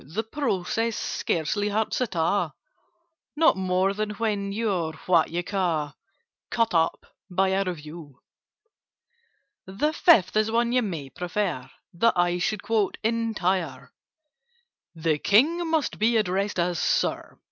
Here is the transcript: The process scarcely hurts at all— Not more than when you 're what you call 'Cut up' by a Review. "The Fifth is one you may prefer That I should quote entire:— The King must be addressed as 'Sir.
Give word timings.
The 0.03 0.23
process 0.23 0.97
scarcely 0.97 1.69
hurts 1.69 2.01
at 2.01 2.15
all— 2.15 2.55
Not 3.35 3.55
more 3.55 3.93
than 3.93 4.09
when 4.15 4.51
you 4.51 4.71
're 4.73 4.93
what 5.05 5.29
you 5.29 5.43
call 5.43 5.95
'Cut 6.49 6.73
up' 6.73 7.05
by 7.29 7.49
a 7.49 7.63
Review. 7.63 8.19
"The 9.67 9.93
Fifth 9.93 10.35
is 10.35 10.49
one 10.49 10.71
you 10.71 10.81
may 10.81 11.11
prefer 11.11 11.69
That 11.93 12.13
I 12.17 12.39
should 12.39 12.63
quote 12.63 12.97
entire:— 13.03 13.93
The 14.95 15.19
King 15.19 15.69
must 15.69 15.99
be 15.99 16.17
addressed 16.17 16.57
as 16.57 16.79
'Sir. 16.79 17.37